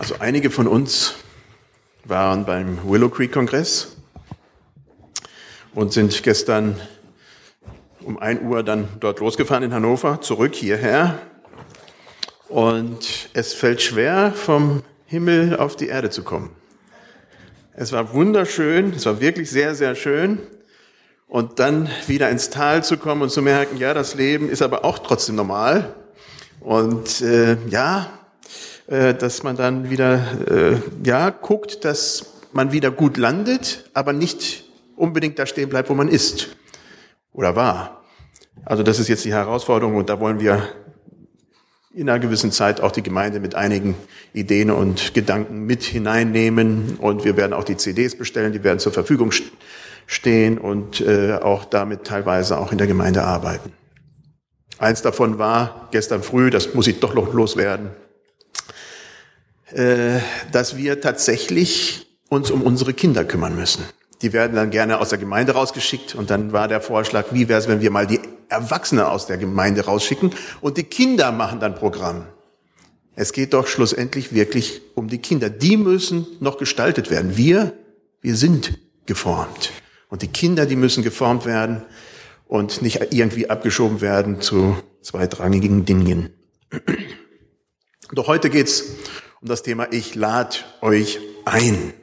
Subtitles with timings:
[0.00, 1.16] Also einige von uns
[2.04, 3.98] waren beim Willow Creek Kongress
[5.74, 6.80] und sind gestern
[8.00, 11.18] um ein Uhr dann dort losgefahren in Hannover, zurück hierher.
[12.48, 16.48] Und es fällt schwer, vom Himmel auf die Erde zu kommen.
[17.74, 20.38] Es war wunderschön, es war wirklich sehr, sehr schön.
[21.28, 24.82] Und dann wieder ins Tal zu kommen und zu merken, ja, das Leben ist aber
[24.82, 25.94] auch trotzdem normal.
[26.58, 28.10] Und äh, ja,
[28.90, 30.20] dass man dann wieder
[30.50, 34.64] äh, ja guckt, dass man wieder gut landet, aber nicht
[34.96, 36.56] unbedingt da stehen bleibt, wo man ist
[37.32, 38.02] oder war.
[38.64, 40.68] Also das ist jetzt die Herausforderung und da wollen wir
[41.92, 43.94] in einer gewissen Zeit auch die Gemeinde mit einigen
[44.32, 48.92] Ideen und Gedanken mit hineinnehmen und wir werden auch die CDs bestellen, die werden zur
[48.92, 49.32] Verfügung
[50.06, 53.72] stehen und äh, auch damit teilweise auch in der Gemeinde arbeiten.
[54.78, 58.09] Eins davon war gestern früh, das muss ich doch noch loswerden, äh,
[59.72, 63.84] dass wir tatsächlich uns um unsere Kinder kümmern müssen.
[64.22, 67.58] Die werden dann gerne aus der Gemeinde rausgeschickt und dann war der Vorschlag, wie wäre
[67.58, 71.74] es, wenn wir mal die Erwachsene aus der Gemeinde rausschicken und die Kinder machen dann
[71.74, 72.26] Programm.
[73.16, 75.50] Es geht doch schlussendlich wirklich um die Kinder.
[75.50, 77.36] Die müssen noch gestaltet werden.
[77.36, 77.72] Wir,
[78.20, 79.72] wir sind geformt.
[80.08, 81.82] Und die Kinder, die müssen geformt werden
[82.46, 86.30] und nicht irgendwie abgeschoben werden zu zweitrangigen Dingen.
[88.12, 88.84] Doch heute geht's
[89.40, 91.94] um das Thema Ich lade euch ein.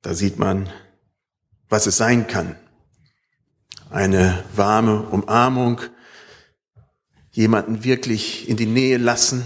[0.00, 0.68] Da sieht man,
[1.68, 2.56] was es sein kann.
[3.90, 5.80] Eine warme Umarmung,
[7.30, 9.44] jemanden wirklich in die Nähe lassen.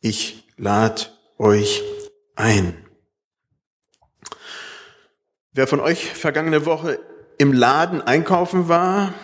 [0.00, 1.02] Ich lade
[1.38, 1.82] euch
[2.34, 2.74] ein.
[5.52, 6.98] Wer von euch vergangene Woche
[7.38, 9.14] im Laden einkaufen war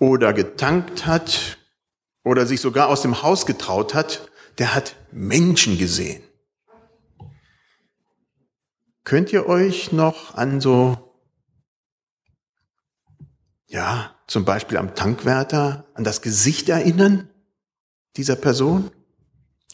[0.00, 1.56] oder getankt hat
[2.26, 6.24] oder sich sogar aus dem Haus getraut hat, der hat Menschen gesehen.
[9.04, 11.14] Könnt ihr euch noch an so,
[13.68, 17.30] ja, zum Beispiel am Tankwärter, an das Gesicht erinnern
[18.16, 18.90] dieser Person?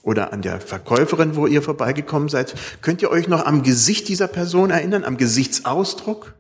[0.03, 2.55] Oder an der Verkäuferin, wo ihr vorbeigekommen seid?
[2.83, 6.35] Könnt ihr euch noch am Gesicht dieser Person erinnern, am Gesichtsausdruck?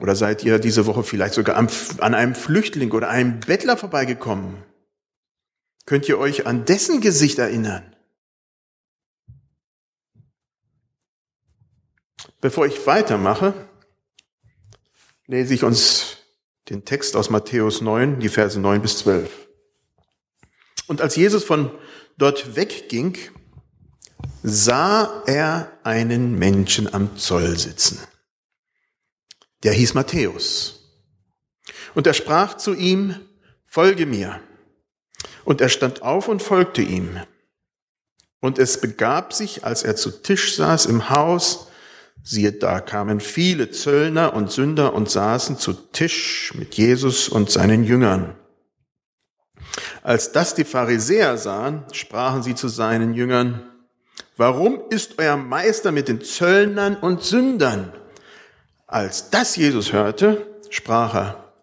[0.00, 4.62] Oder seid ihr diese Woche vielleicht sogar an einem Flüchtling oder einem Bettler vorbeigekommen?
[5.84, 7.94] Könnt ihr euch an dessen Gesicht erinnern?
[12.40, 13.52] Bevor ich weitermache,
[15.26, 16.16] lese ich uns
[16.70, 19.30] den Text aus Matthäus 9, die Verse 9 bis 12.
[20.86, 21.70] Und als Jesus von
[22.16, 23.18] dort wegging,
[24.42, 28.00] sah er einen Menschen am Zoll sitzen
[29.62, 30.80] der hieß Matthäus.
[31.94, 33.16] Und er sprach zu ihm,
[33.66, 34.40] folge mir.
[35.44, 37.20] Und er stand auf und folgte ihm.
[38.40, 41.68] Und es begab sich, als er zu Tisch saß im Haus,
[42.22, 47.84] siehe, da kamen viele Zöllner und Sünder und saßen zu Tisch mit Jesus und seinen
[47.84, 48.36] Jüngern.
[50.02, 53.62] Als das die Pharisäer sahen, sprachen sie zu seinen Jüngern,
[54.36, 57.92] warum ist euer Meister mit den Zöllnern und Sündern?
[58.90, 61.54] Als das Jesus hörte, sprach er,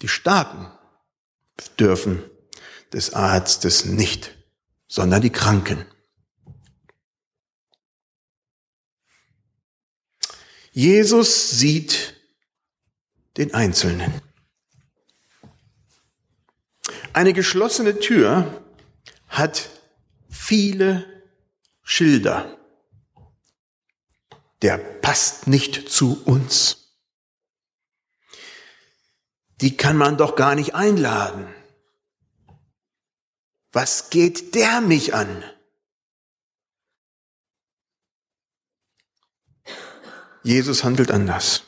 [0.00, 0.72] die Starken
[1.78, 2.22] dürfen
[2.94, 4.34] des Arztes nicht,
[4.88, 5.84] sondern die Kranken.
[10.72, 12.14] Jesus sieht
[13.36, 14.22] den Einzelnen.
[17.12, 18.64] Eine geschlossene Tür
[19.28, 19.68] hat
[20.30, 21.04] viele
[21.82, 22.55] Schilder
[24.62, 26.86] der passt nicht zu uns.
[29.60, 31.48] Die kann man doch gar nicht einladen.
[33.72, 35.44] Was geht der mich an?
[40.42, 41.64] Jesus handelt anders.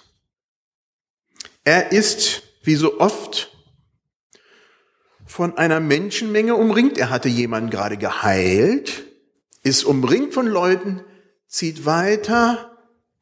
[1.64, 3.50] Er ist, wie so oft,
[5.26, 6.96] von einer Menschenmenge umringt.
[6.96, 9.04] Er hatte jemanden gerade geheilt,
[9.62, 11.04] ist umringt von Leuten,
[11.46, 12.77] zieht weiter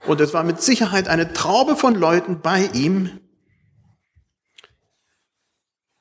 [0.07, 3.21] und es war mit Sicherheit eine Traube von Leuten bei ihm.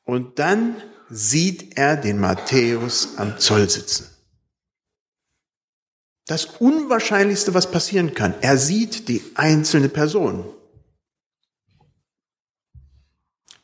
[0.04, 0.76] Und dann
[1.10, 4.10] sieht er den Matthäus am Zoll sitzen.
[6.28, 8.34] Das Unwahrscheinlichste, was passieren kann.
[8.42, 10.46] Er sieht die einzelne Person.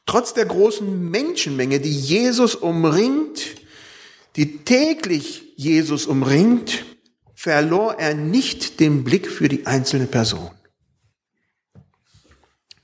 [0.06, 3.42] Trotz der großen Menschenmenge, die Jesus umringt,
[4.36, 6.86] die täglich Jesus umringt,
[7.42, 10.52] verlor er nicht den Blick für die einzelne Person.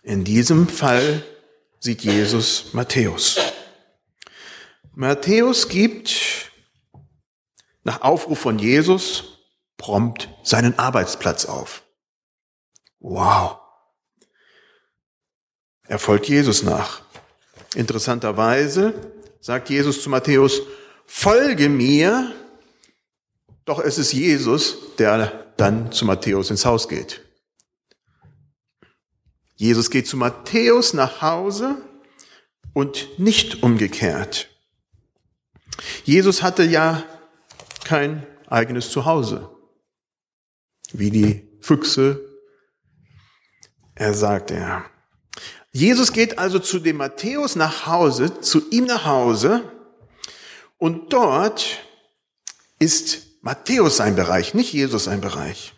[0.01, 1.23] In diesem Fall
[1.79, 3.37] sieht Jesus Matthäus.
[4.95, 6.51] Matthäus gibt
[7.83, 9.25] nach Aufruf von Jesus
[9.77, 11.83] prompt seinen Arbeitsplatz auf.
[12.99, 13.59] Wow.
[15.83, 17.03] Er folgt Jesus nach.
[17.75, 18.95] Interessanterweise
[19.39, 20.61] sagt Jesus zu Matthäus,
[21.05, 22.33] folge mir,
[23.67, 27.21] doch es ist Jesus, der dann zu Matthäus ins Haus geht.
[29.55, 31.75] Jesus geht zu Matthäus nach Hause
[32.73, 34.47] und nicht umgekehrt.
[36.05, 37.03] Jesus hatte ja
[37.83, 39.49] kein eigenes Zuhause,
[40.93, 42.21] wie die Füchse.
[43.95, 44.85] Er sagt er.
[45.73, 49.69] Jesus geht also zu dem Matthäus nach Hause, zu ihm nach Hause,
[50.77, 51.83] und dort
[52.79, 55.73] ist Matthäus sein Bereich, nicht Jesus sein Bereich.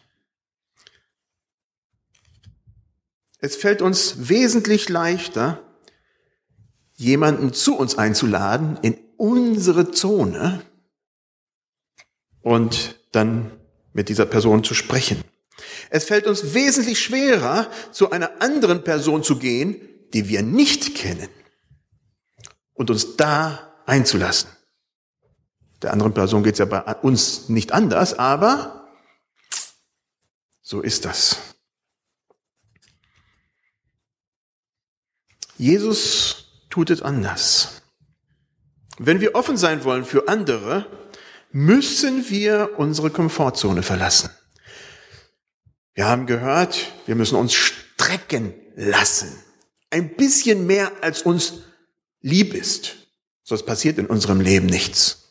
[3.38, 5.62] Es fällt uns wesentlich leichter,
[6.96, 10.64] jemanden zu uns einzuladen in unsere Zone
[12.42, 13.52] und dann
[13.94, 15.24] mit dieser Person zu sprechen.
[15.92, 19.80] Es fällt uns wesentlich schwerer, zu einer anderen Person zu gehen,
[20.16, 21.30] die wir nicht kennen
[22.74, 24.50] und uns da einzulassen.
[25.82, 28.90] Der anderen Person geht es ja bei uns nicht anders, aber
[30.62, 31.38] so ist das.
[35.58, 37.82] Jesus tut es anders.
[38.98, 40.86] Wenn wir offen sein wollen für andere,
[41.52, 44.30] müssen wir unsere Komfortzone verlassen.
[45.94, 49.44] Wir haben gehört, wir müssen uns strecken lassen.
[49.90, 51.64] Ein bisschen mehr als uns
[52.22, 52.96] lieb ist.
[53.44, 55.29] Sonst passiert in unserem Leben nichts.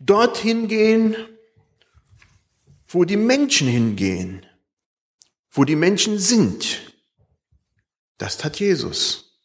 [0.00, 1.14] Dorthin gehen,
[2.88, 4.44] wo die Menschen hingehen
[5.50, 6.94] wo die Menschen sind.
[8.18, 9.38] Das tat Jesus.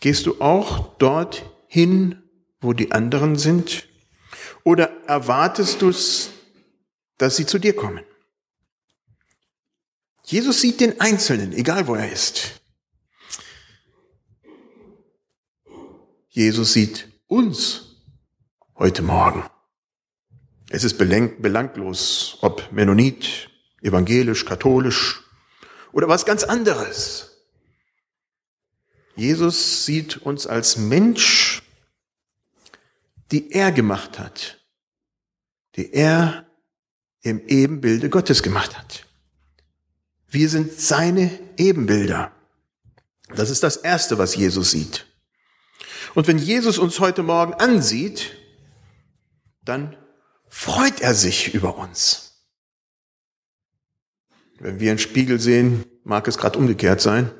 [0.00, 2.22] Gehst du auch dorthin,
[2.60, 3.88] wo die anderen sind?
[4.64, 6.30] Oder erwartest du es,
[7.18, 8.04] dass sie zu dir kommen?
[10.24, 12.60] Jesus sieht den Einzelnen, egal wo er ist.
[16.30, 17.93] Jesus sieht uns
[18.76, 19.44] heute Morgen.
[20.68, 23.48] Es ist belanglos, ob Mennonit,
[23.82, 25.22] evangelisch, katholisch
[25.92, 27.30] oder was ganz anderes.
[29.14, 31.62] Jesus sieht uns als Mensch,
[33.30, 34.58] die er gemacht hat,
[35.76, 36.46] die er
[37.22, 39.06] im Ebenbilde Gottes gemacht hat.
[40.26, 42.32] Wir sind seine Ebenbilder.
[43.28, 45.06] Das ist das Erste, was Jesus sieht.
[46.14, 48.36] Und wenn Jesus uns heute Morgen ansieht,
[49.64, 49.96] dann
[50.48, 52.24] freut er sich über uns.
[54.58, 57.30] Wenn wir einen Spiegel sehen, mag es gerade umgekehrt sein,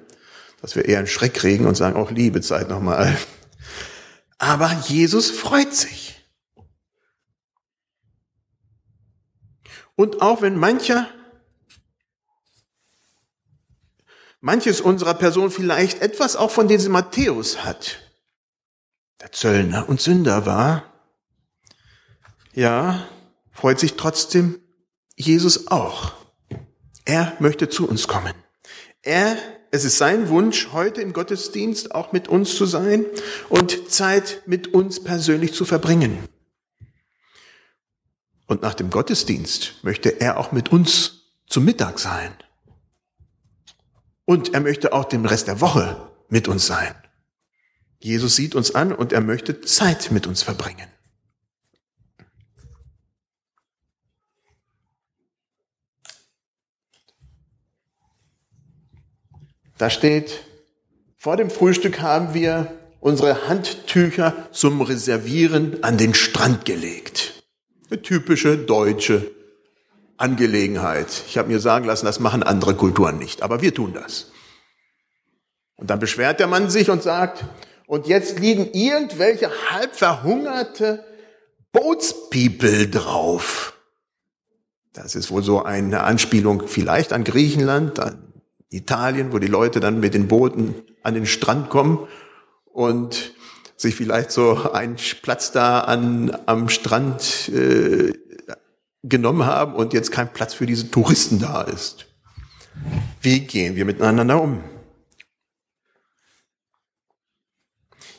[0.60, 3.16] dass wir eher einen Schreck kriegen und sagen, auch Liebe Zeit nochmal.
[4.38, 6.20] Aber Jesus freut sich.
[9.96, 11.08] Und auch wenn mancher,
[14.40, 18.00] manches unserer Person vielleicht etwas auch von diesem Matthäus hat,
[19.20, 20.93] der Zöllner und Sünder war,
[22.54, 23.08] ja,
[23.50, 24.60] freut sich trotzdem
[25.16, 26.12] Jesus auch.
[27.04, 28.34] Er möchte zu uns kommen.
[29.02, 29.36] Er,
[29.70, 33.04] es ist sein Wunsch, heute im Gottesdienst auch mit uns zu sein
[33.48, 36.28] und Zeit mit uns persönlich zu verbringen.
[38.46, 42.34] Und nach dem Gottesdienst möchte er auch mit uns zum Mittag sein.
[44.24, 46.94] Und er möchte auch den Rest der Woche mit uns sein.
[47.98, 50.93] Jesus sieht uns an und er möchte Zeit mit uns verbringen.
[59.78, 60.44] Da steht,
[61.16, 67.44] vor dem Frühstück haben wir unsere Handtücher zum Reservieren an den Strand gelegt.
[67.90, 69.30] Eine typische deutsche
[70.16, 71.08] Angelegenheit.
[71.28, 74.30] Ich habe mir sagen lassen, das machen andere Kulturen nicht, aber wir tun das.
[75.76, 77.44] Und dann beschwert der Mann sich und sagt,
[77.86, 81.04] und jetzt liegen irgendwelche halb verhungerte
[81.72, 83.74] Bootspeople drauf.
[84.92, 88.33] Das ist wohl so eine Anspielung vielleicht an Griechenland, an
[88.74, 92.06] Italien, wo die Leute dann mit den Booten an den Strand kommen
[92.66, 93.34] und
[93.76, 98.12] sich vielleicht so einen Platz da an, am Strand äh,
[99.02, 102.06] genommen haben und jetzt kein Platz für diese Touristen da ist.
[103.20, 104.62] Wie gehen wir miteinander um?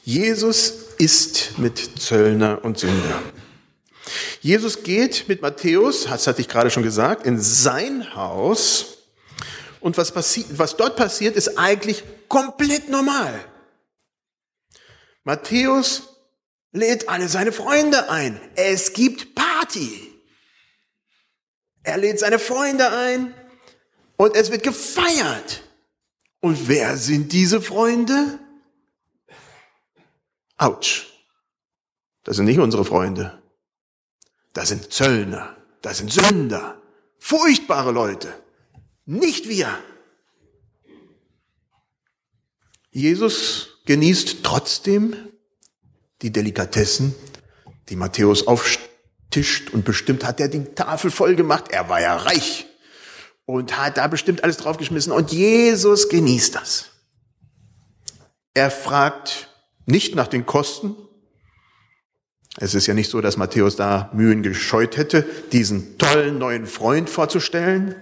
[0.04, 3.22] Jesus ist mit Zöllner und Sünder.
[4.42, 8.95] Jesus geht mit Matthäus, das hatte ich gerade schon gesagt, in sein Haus
[9.86, 13.40] Und was, passiert, was dort passiert, ist eigentlich komplett normal.
[15.24, 16.10] Matthäus
[16.72, 18.42] lädt alle seine Freunde ein.
[18.56, 20.12] Es gibt Party.
[21.84, 23.36] Er lädt seine Freunde ein
[24.18, 25.62] und es wird gefeiert.
[26.40, 28.40] Und wer sind diese Freunde?
[30.58, 31.06] Autsch.
[32.24, 33.40] Das sind nicht unsere Freunde.
[34.52, 35.56] Das sind Zöllner.
[35.84, 36.82] Das sind Sünder.
[37.20, 38.45] Furchtbare Leute.
[39.06, 39.70] Nicht wir.
[42.92, 45.16] Jesus genießt trotzdem
[46.22, 47.14] die Delikatessen,
[47.90, 51.66] die Matthäus auftischt und bestimmt hat er die Tafel voll gemacht.
[51.70, 52.66] Er war ja reich
[53.46, 56.92] und hat da bestimmt alles draufgeschmissen und Jesus genießt das.
[58.54, 59.50] Er fragt
[59.86, 60.96] nicht nach den Kosten.
[62.58, 67.10] Es ist ja nicht so, dass Matthäus da Mühen gescheut hätte, diesen tollen neuen Freund
[67.10, 67.96] vorzustellen.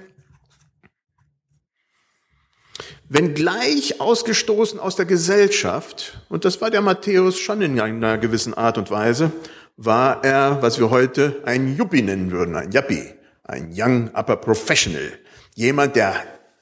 [3.15, 8.55] Wenn gleich ausgestoßen aus der Gesellschaft, und das war der Matthäus schon in einer gewissen
[8.55, 9.31] Art und Weise,
[9.77, 15.11] war er, was wir heute ein Yuppie nennen würden, ein Yuppie, ein Young Upper Professional.
[15.53, 16.15] Jemand, der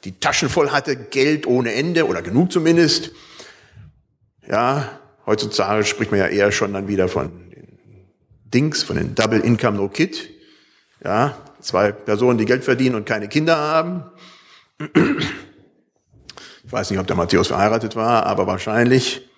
[0.04, 3.12] die Taschen voll hatte, Geld ohne Ende oder genug zumindest.
[4.46, 7.78] Ja, heutzutage spricht man ja eher schon dann wieder von den
[8.44, 10.30] Dings, von den Double Income No Kid.
[11.02, 14.04] Ja, zwei Personen, die Geld verdienen und keine Kinder haben.
[16.72, 19.30] Ich weiß nicht, ob der Matthäus verheiratet war, aber wahrscheinlich.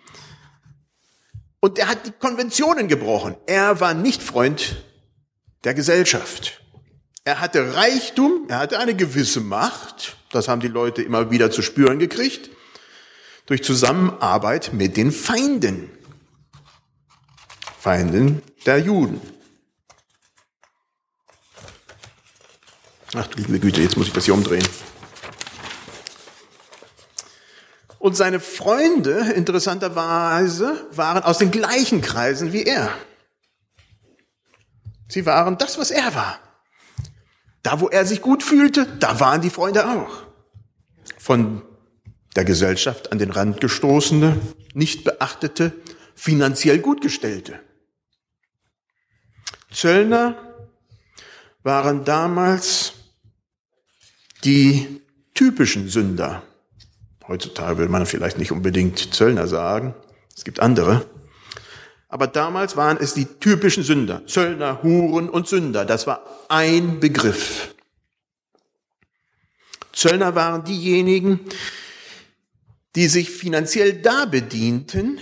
[1.61, 3.35] Und er hat die Konventionen gebrochen.
[3.47, 4.83] Er war nicht Freund
[5.63, 6.61] der Gesellschaft.
[7.23, 11.63] Er hatte Reichtum, er hatte eine gewisse Macht, das haben die Leute immer wieder zu
[11.63, 12.51] spüren gekriegt,
[13.47, 15.89] durch Zusammenarbeit mit den Feinden.
[17.79, 19.19] Feinden der Juden.
[23.15, 24.67] Ach liebe Güte, jetzt muss ich das hier umdrehen.
[28.03, 32.89] Und seine Freunde, interessanterweise, waren aus den gleichen Kreisen wie er.
[35.07, 36.37] Sie waren das, was er war.
[37.61, 40.27] Da, wo er sich gut fühlte, da waren die Freunde auch.
[41.17, 41.61] Von
[42.35, 44.37] der Gesellschaft an den Rand gestoßene,
[44.73, 45.71] nicht beachtete,
[46.13, 47.61] finanziell gutgestellte.
[49.71, 50.35] Zöllner
[51.63, 52.95] waren damals
[54.43, 55.01] die
[55.33, 56.43] typischen Sünder.
[57.27, 59.93] Heutzutage will man vielleicht nicht unbedingt Zöllner sagen.
[60.35, 61.05] Es gibt andere.
[62.09, 64.25] Aber damals waren es die typischen Sünder.
[64.27, 65.85] Zöllner, Huren und Sünder.
[65.85, 67.73] Das war ein Begriff.
[69.93, 71.39] Zöllner waren diejenigen,
[72.95, 75.19] die sich finanziell da bedienten,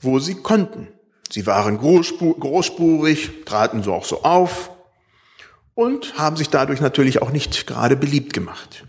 [0.00, 0.88] wo sie konnten.
[1.30, 4.70] Sie waren großspurig, traten so auch so auf
[5.74, 8.84] und haben sich dadurch natürlich auch nicht gerade beliebt gemacht.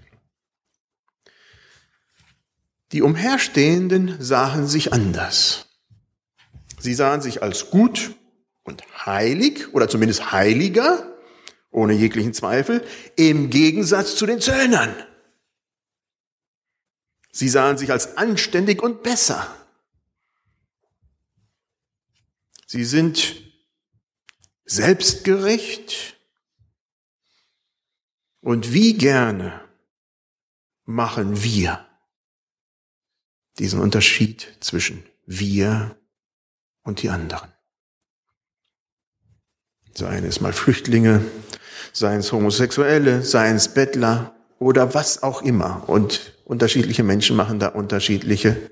[2.93, 5.67] Die Umherstehenden sahen sich anders.
[6.77, 8.13] Sie sahen sich als gut
[8.61, 11.17] und heilig oder zumindest heiliger,
[11.71, 12.85] ohne jeglichen Zweifel,
[13.15, 14.95] im Gegensatz zu den Zöllnern.
[17.31, 19.47] Sie sahen sich als anständig und besser.
[22.67, 23.41] Sie sind
[24.65, 26.15] selbstgerecht
[28.39, 29.67] und wie gerne
[30.85, 31.87] machen wir
[33.59, 35.95] diesen Unterschied zwischen wir
[36.83, 37.51] und die anderen.
[39.93, 41.23] Seien es mal Flüchtlinge,
[41.93, 45.87] seien es Homosexuelle, seien es Bettler oder was auch immer.
[45.87, 48.71] Und unterschiedliche Menschen machen da unterschiedliche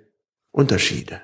[0.52, 1.22] Unterschiede.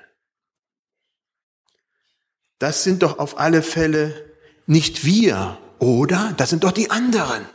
[2.58, 4.32] Das sind doch auf alle Fälle
[4.66, 6.34] nicht wir, oder?
[6.36, 7.46] Das sind doch die anderen.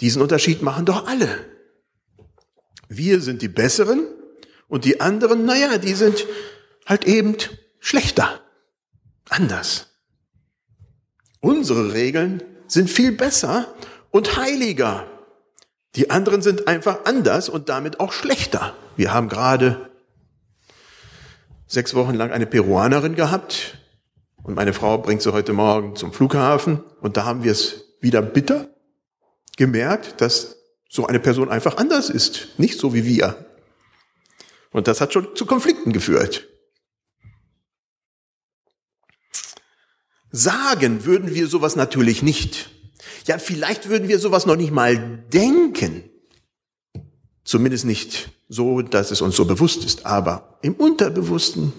[0.00, 1.55] Diesen Unterschied machen doch alle.
[2.88, 4.06] Wir sind die Besseren
[4.68, 6.26] und die anderen, naja, die sind
[6.86, 7.36] halt eben
[7.78, 8.40] schlechter,
[9.28, 9.88] anders.
[11.40, 13.72] Unsere Regeln sind viel besser
[14.10, 15.06] und heiliger.
[15.94, 18.76] Die anderen sind einfach anders und damit auch schlechter.
[18.96, 19.90] Wir haben gerade
[21.66, 23.78] sechs Wochen lang eine Peruanerin gehabt
[24.42, 28.22] und meine Frau bringt sie heute Morgen zum Flughafen und da haben wir es wieder
[28.22, 28.68] bitter
[29.56, 30.55] gemerkt, dass
[30.88, 33.46] so eine Person einfach anders ist, nicht so wie wir.
[34.70, 36.48] Und das hat schon zu Konflikten geführt.
[40.30, 42.70] Sagen würden wir sowas natürlich nicht.
[43.26, 46.10] Ja, vielleicht würden wir sowas noch nicht mal denken.
[47.44, 50.04] Zumindest nicht so, dass es uns so bewusst ist.
[50.04, 51.72] Aber im Unterbewussten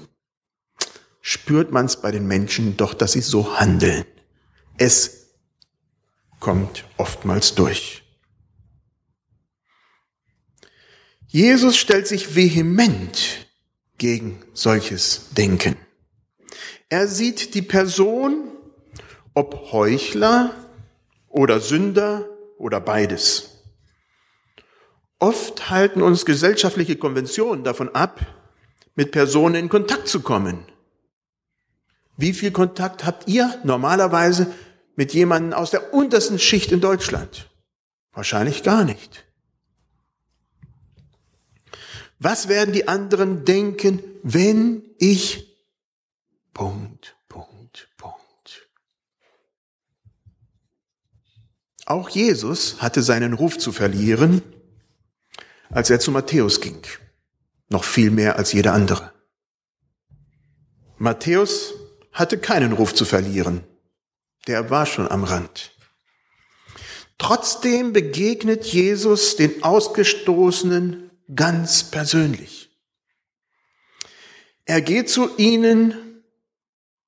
[1.21, 4.05] spürt man es bei den Menschen doch, dass sie so handeln.
[4.77, 5.35] Es
[6.39, 8.06] kommt oftmals durch.
[11.27, 13.47] Jesus stellt sich vehement
[13.97, 15.75] gegen solches Denken.
[16.89, 18.47] Er sieht die Person,
[19.33, 20.55] ob Heuchler
[21.27, 22.25] oder Sünder
[22.57, 23.63] oder beides.
[25.19, 28.25] Oft halten uns gesellschaftliche Konventionen davon ab,
[28.95, 30.63] mit Personen in Kontakt zu kommen.
[32.15, 34.53] Wie viel Kontakt habt ihr normalerweise
[34.95, 37.49] mit jemandem aus der untersten Schicht in Deutschland?
[38.13, 39.26] Wahrscheinlich gar nicht.
[42.19, 45.47] Was werden die anderen denken, wenn ich
[46.53, 48.67] Punkt, Punkt, Punkt.
[51.85, 54.41] Auch Jesus hatte seinen Ruf zu verlieren,
[55.69, 56.81] als er zu Matthäus ging.
[57.69, 59.13] Noch viel mehr als jeder andere.
[60.97, 61.75] Matthäus
[62.11, 63.63] hatte keinen Ruf zu verlieren.
[64.47, 65.71] Der war schon am Rand.
[67.19, 72.69] Trotzdem begegnet Jesus den Ausgestoßenen ganz persönlich.
[74.65, 76.23] Er geht zu ihnen,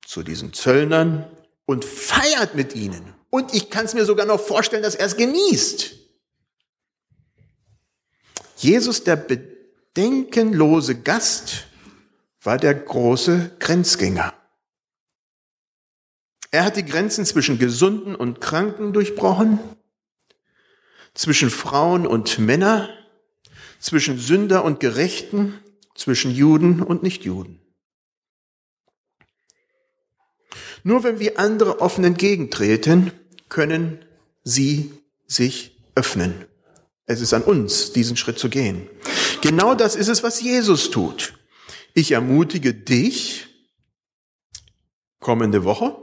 [0.05, 1.29] zu diesen Zöllnern
[1.65, 3.13] und feiert mit ihnen.
[3.29, 5.95] Und ich kann es mir sogar noch vorstellen, dass er es genießt.
[8.57, 11.67] Jesus, der bedenkenlose Gast,
[12.41, 14.33] war der große Grenzgänger.
[16.51, 19.59] Er hat die Grenzen zwischen Gesunden und Kranken durchbrochen,
[21.13, 22.89] zwischen Frauen und Männer,
[23.79, 25.59] zwischen Sünder und Gerechten,
[25.95, 27.59] zwischen Juden und Nichtjuden.
[30.83, 33.11] Nur wenn wir andere offen entgegentreten,
[33.49, 34.05] können
[34.43, 34.91] sie
[35.27, 36.45] sich öffnen.
[37.05, 38.87] Es ist an uns, diesen Schritt zu gehen.
[39.41, 41.33] Genau das ist es, was Jesus tut.
[41.93, 43.47] Ich ermutige dich,
[45.19, 45.97] kommende Woche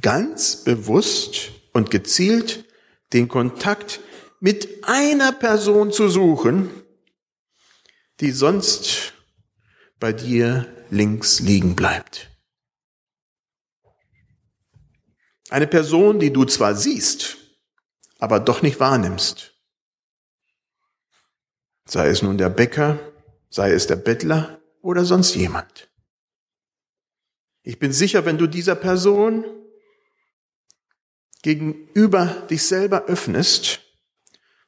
[0.00, 2.64] ganz bewusst und gezielt
[3.12, 4.00] den Kontakt
[4.40, 6.70] mit einer Person zu suchen,
[8.20, 9.14] die sonst
[9.98, 12.30] bei dir links liegen bleibt.
[15.50, 17.36] Eine Person, die du zwar siehst,
[18.18, 19.54] aber doch nicht wahrnimmst.
[21.86, 22.98] Sei es nun der Bäcker,
[23.48, 25.90] sei es der Bettler oder sonst jemand.
[27.62, 29.44] Ich bin sicher, wenn du dieser Person
[31.42, 33.80] gegenüber dich selber öffnest,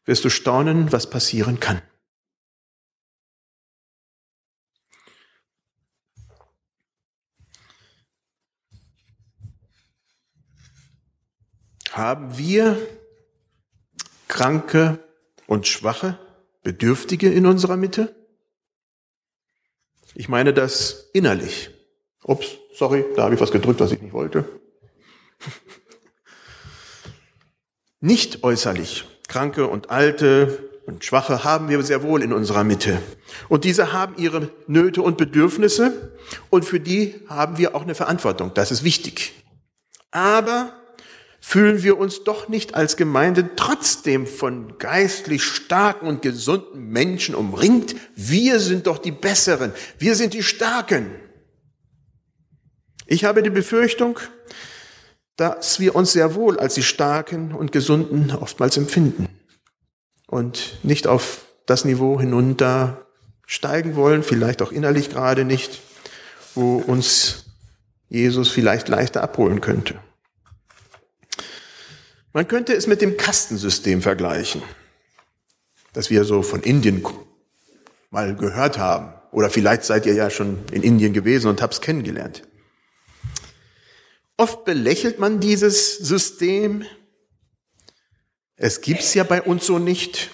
[0.04, 1.82] wirst du staunen, was passieren kann.
[11.92, 12.78] Haben wir
[14.28, 15.04] Kranke
[15.46, 16.18] und Schwache,
[16.62, 18.14] Bedürftige in unserer Mitte?
[20.14, 21.70] Ich meine das innerlich.
[22.22, 24.48] Ups, sorry, da habe ich was gedrückt, was ich nicht wollte.
[28.00, 29.06] Nicht äußerlich.
[29.30, 33.00] Kranke und Alte und Schwache haben wir sehr wohl in unserer Mitte.
[33.48, 36.16] Und diese haben ihre Nöte und Bedürfnisse
[36.50, 38.50] und für die haben wir auch eine Verantwortung.
[38.54, 39.32] Das ist wichtig.
[40.10, 40.72] Aber
[41.40, 47.94] fühlen wir uns doch nicht als Gemeinde trotzdem von geistlich starken und gesunden Menschen umringt?
[48.16, 49.72] Wir sind doch die Besseren.
[49.96, 51.06] Wir sind die Starken.
[53.06, 54.18] Ich habe die Befürchtung,
[55.40, 59.26] dass wir uns sehr wohl als die Starken und Gesunden oftmals empfinden
[60.26, 63.06] und nicht auf das Niveau hinunter
[63.46, 65.80] steigen wollen, vielleicht auch innerlich gerade nicht,
[66.54, 67.46] wo uns
[68.10, 69.94] Jesus vielleicht leichter abholen könnte.
[72.34, 74.62] Man könnte es mit dem Kastensystem vergleichen,
[75.94, 77.02] das wir so von Indien
[78.10, 79.14] mal gehört haben.
[79.32, 82.42] Oder vielleicht seid ihr ja schon in Indien gewesen und habt es kennengelernt.
[84.40, 86.86] Oft belächelt man dieses System.
[88.56, 90.30] Es gibt's ja bei uns so nicht.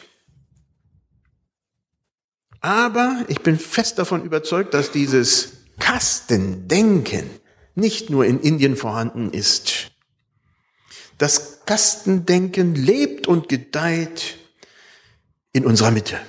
[2.61, 7.29] Aber ich bin fest davon überzeugt, dass dieses Kastendenken
[7.75, 9.90] nicht nur in Indien vorhanden ist.
[11.19, 14.38] Das Kastendenken lebt und gedeiht
[15.53, 16.21] in unserer Mitte.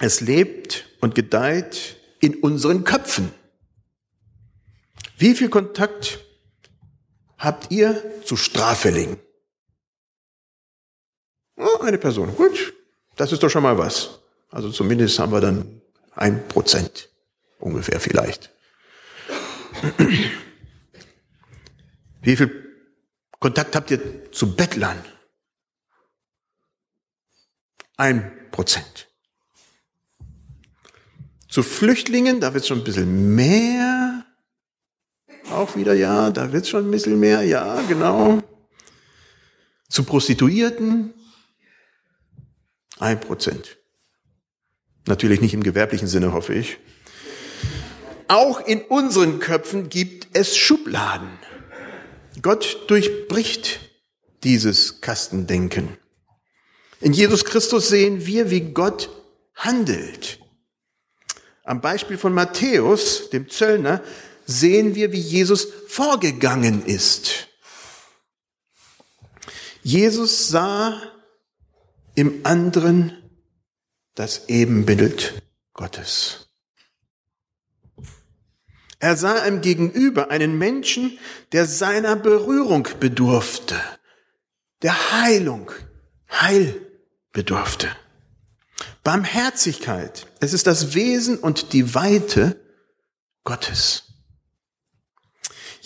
[0.00, 3.32] Es lebt und gedeiht in unseren Köpfen.
[5.18, 6.20] Wie viel Kontakt
[7.38, 9.18] habt ihr zu Straffälligen?
[11.56, 12.34] Oh, eine Person.
[12.36, 12.74] Gut,
[13.16, 14.20] das ist doch schon mal was.
[14.50, 15.80] Also zumindest haben wir dann
[16.14, 17.08] ein Prozent
[17.58, 18.50] ungefähr vielleicht.
[22.20, 22.76] Wie viel
[23.38, 25.02] Kontakt habt ihr zu Bettlern?
[27.96, 29.08] Ein Prozent.
[31.48, 33.95] Zu Flüchtlingen, da wird es schon ein bisschen mehr
[35.56, 38.42] auch wieder, ja, da wird's schon ein bisschen mehr, ja, genau.
[39.88, 41.14] Zu Prostituierten,
[42.98, 43.78] ein Prozent.
[45.06, 46.78] Natürlich nicht im gewerblichen Sinne, hoffe ich.
[48.28, 51.30] Auch in unseren Köpfen gibt es Schubladen.
[52.42, 53.80] Gott durchbricht
[54.42, 55.96] dieses Kastendenken.
[57.00, 59.10] In Jesus Christus sehen wir, wie Gott
[59.54, 60.40] handelt.
[61.62, 64.02] Am Beispiel von Matthäus, dem Zöllner,
[64.46, 67.48] sehen wir, wie Jesus vorgegangen ist.
[69.82, 71.00] Jesus sah
[72.14, 73.12] im anderen
[74.14, 75.42] das Ebenbild
[75.74, 76.48] Gottes.
[78.98, 81.18] Er sah im Gegenüber einen Menschen,
[81.52, 83.76] der seiner Berührung bedurfte,
[84.82, 85.70] der Heilung,
[86.30, 86.80] Heil
[87.32, 87.88] bedurfte.
[89.04, 92.60] Barmherzigkeit, es ist das Wesen und die Weite
[93.44, 94.05] Gottes.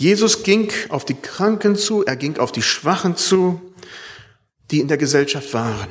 [0.00, 3.60] Jesus ging auf die Kranken zu, er ging auf die Schwachen zu,
[4.70, 5.90] die in der Gesellschaft waren.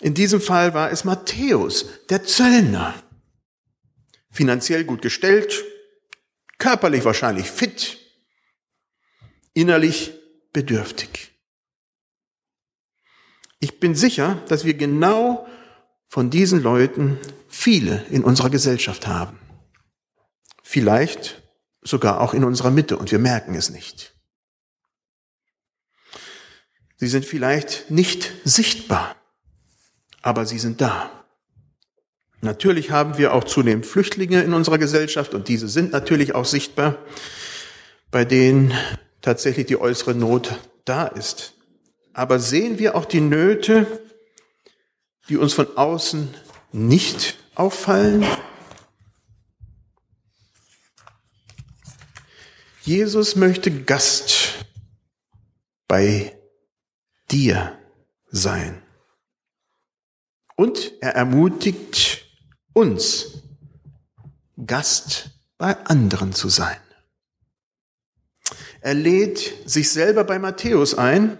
[0.00, 3.00] In diesem Fall war es Matthäus, der Zöllner.
[4.32, 5.62] Finanziell gut gestellt,
[6.58, 7.98] körperlich wahrscheinlich fit,
[9.54, 10.14] innerlich
[10.52, 11.30] bedürftig.
[13.60, 15.46] Ich bin sicher, dass wir genau
[16.08, 19.38] von diesen Leuten viele in unserer Gesellschaft haben.
[20.64, 21.47] Vielleicht
[21.88, 24.14] sogar auch in unserer Mitte und wir merken es nicht.
[26.96, 29.18] Sie sind vielleicht nicht sichtbar
[30.22, 31.10] aber sie sind da.
[32.40, 36.98] Natürlich haben wir auch zunehmend Flüchtlinge in unserer Gesellschaft und diese sind natürlich auch sichtbar,
[38.10, 38.72] bei denen
[39.22, 41.54] tatsächlich die äußere Not da ist.
[42.12, 43.86] Aber sehen wir auch die Nöte,
[45.28, 46.28] die uns von außen
[46.72, 48.24] nicht auffallen?
[52.88, 54.64] Jesus möchte Gast
[55.88, 56.34] bei
[57.30, 57.78] dir
[58.30, 58.82] sein.
[60.56, 62.24] Und er ermutigt
[62.72, 63.42] uns,
[64.64, 66.80] Gast bei anderen zu sein.
[68.80, 71.38] Er lädt sich selber bei Matthäus ein,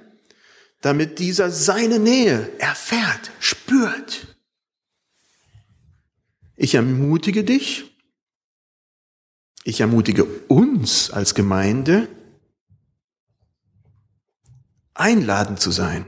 [0.83, 4.37] damit dieser seine Nähe erfährt, spürt.
[6.57, 7.99] Ich ermutige dich,
[9.65, 10.68] ich ermutige uns
[11.13, 12.09] als Gemeinde,
[14.95, 16.07] einladen zu sein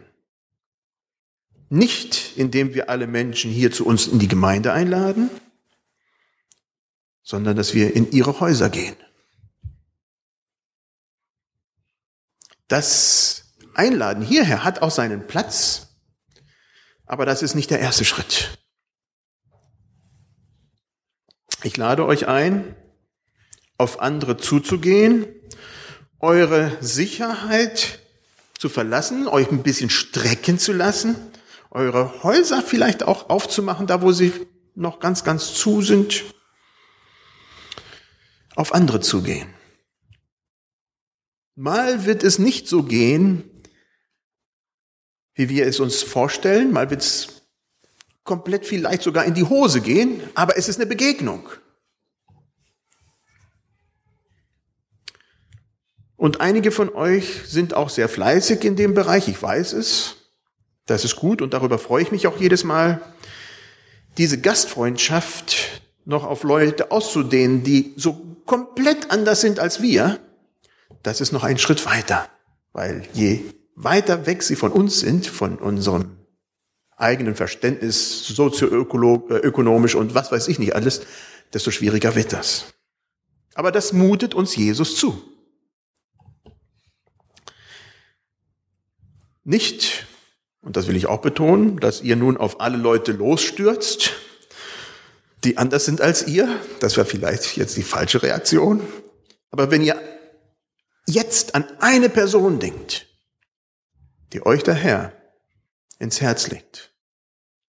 [1.70, 5.30] nicht, indem wir alle Menschen hier zu uns in die Gemeinde einladen,
[7.22, 8.96] sondern dass wir in ihre Häuser gehen.
[12.66, 15.96] Das Einladen hierher hat auch seinen Platz,
[17.06, 18.58] aber das ist nicht der erste Schritt.
[21.62, 22.74] Ich lade euch ein,
[23.80, 25.26] auf andere zuzugehen,
[26.20, 28.00] eure Sicherheit
[28.58, 31.16] zu verlassen, euch ein bisschen strecken zu lassen
[31.70, 34.32] eure Häuser vielleicht auch aufzumachen, da wo sie
[34.74, 36.24] noch ganz, ganz zu sind,
[38.56, 39.54] auf andere zugehen.
[41.54, 43.62] Mal wird es nicht so gehen,
[45.34, 47.46] wie wir es uns vorstellen, mal wird es
[48.24, 51.48] komplett vielleicht sogar in die Hose gehen, aber es ist eine Begegnung.
[56.20, 60.16] Und einige von euch sind auch sehr fleißig in dem Bereich, ich weiß es.
[60.84, 63.00] Das ist gut und darüber freue ich mich auch jedes Mal,
[64.18, 70.20] diese Gastfreundschaft noch auf Leute auszudehnen, die so komplett anders sind als wir.
[71.02, 72.28] Das ist noch ein Schritt weiter,
[72.74, 73.40] weil je
[73.74, 76.18] weiter weg sie von uns sind, von unserem
[76.98, 81.00] eigenen Verständnis, sozioökonomisch und was weiß ich nicht alles,
[81.54, 82.66] desto schwieriger wird das.
[83.54, 85.30] Aber das mutet uns Jesus zu.
[89.50, 90.06] Nicht
[90.60, 94.12] und das will ich auch betonen, dass ihr nun auf alle Leute losstürzt,
[95.42, 96.48] die anders sind als ihr.
[96.78, 98.80] Das wäre vielleicht jetzt die falsche Reaktion.
[99.50, 100.00] Aber wenn ihr
[101.04, 103.08] jetzt an eine Person denkt,
[104.32, 105.12] die euch der Herr
[105.98, 106.94] ins Herz legt,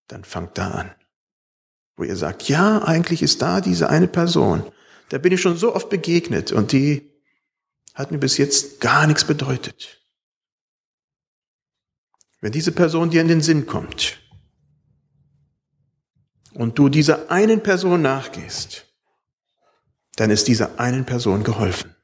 [0.07, 0.91] dann fangt da an.
[1.95, 4.71] Wo ihr sagt, ja, eigentlich ist da diese eine Person.
[5.09, 7.09] Da bin ich schon so oft begegnet und die
[7.95, 10.00] hat mir bis jetzt gar nichts bedeutet.
[12.41, 14.19] Wenn diese Person dir in den Sinn kommt
[16.53, 18.87] und du dieser einen Person nachgehst,
[20.15, 21.95] dann ist dieser einen Person geholfen.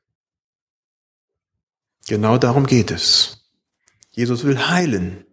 [2.07, 3.51] Genau darum geht es.
[4.11, 5.25] Jesus will heilen.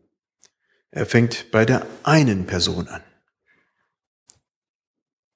[0.90, 3.02] Er fängt bei der einen Person an.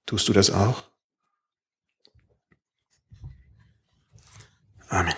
[0.07, 0.85] Tust du das auch?
[4.89, 5.15] Amen.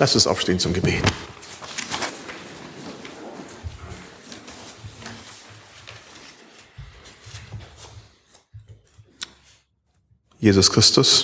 [0.00, 1.02] Lass uns aufstehen zum Gebet.
[10.38, 11.18] Jesus Christus,